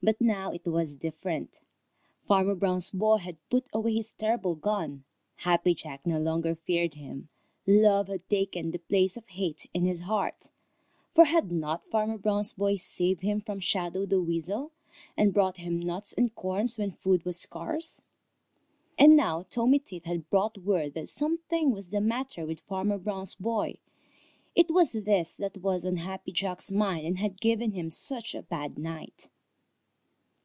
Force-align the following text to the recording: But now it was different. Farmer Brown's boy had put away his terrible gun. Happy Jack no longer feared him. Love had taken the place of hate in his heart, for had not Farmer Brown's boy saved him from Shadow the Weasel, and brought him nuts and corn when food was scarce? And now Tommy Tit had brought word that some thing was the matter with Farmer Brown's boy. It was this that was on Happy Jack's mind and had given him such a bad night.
But 0.00 0.20
now 0.20 0.52
it 0.52 0.64
was 0.64 0.94
different. 0.94 1.58
Farmer 2.24 2.54
Brown's 2.54 2.92
boy 2.92 3.16
had 3.16 3.36
put 3.50 3.66
away 3.72 3.94
his 3.96 4.12
terrible 4.12 4.54
gun. 4.54 5.02
Happy 5.38 5.74
Jack 5.74 6.06
no 6.06 6.20
longer 6.20 6.54
feared 6.54 6.94
him. 6.94 7.28
Love 7.66 8.06
had 8.06 8.26
taken 8.28 8.70
the 8.70 8.78
place 8.78 9.16
of 9.16 9.26
hate 9.26 9.66
in 9.74 9.84
his 9.84 9.98
heart, 10.02 10.46
for 11.16 11.24
had 11.24 11.50
not 11.50 11.90
Farmer 11.90 12.16
Brown's 12.16 12.52
boy 12.52 12.76
saved 12.76 13.22
him 13.22 13.40
from 13.40 13.58
Shadow 13.58 14.06
the 14.06 14.20
Weasel, 14.22 14.70
and 15.16 15.34
brought 15.34 15.56
him 15.56 15.80
nuts 15.80 16.12
and 16.12 16.32
corn 16.32 16.68
when 16.76 16.92
food 16.92 17.24
was 17.24 17.40
scarce? 17.40 18.00
And 18.96 19.16
now 19.16 19.46
Tommy 19.50 19.80
Tit 19.80 20.06
had 20.06 20.30
brought 20.30 20.58
word 20.58 20.94
that 20.94 21.08
some 21.08 21.38
thing 21.38 21.72
was 21.72 21.88
the 21.88 22.00
matter 22.00 22.46
with 22.46 22.60
Farmer 22.60 22.98
Brown's 22.98 23.34
boy. 23.34 23.78
It 24.54 24.70
was 24.70 24.92
this 24.92 25.34
that 25.34 25.56
was 25.56 25.84
on 25.84 25.96
Happy 25.96 26.30
Jack's 26.30 26.70
mind 26.70 27.04
and 27.04 27.18
had 27.18 27.40
given 27.40 27.72
him 27.72 27.90
such 27.90 28.36
a 28.36 28.42
bad 28.42 28.78
night. 28.78 29.28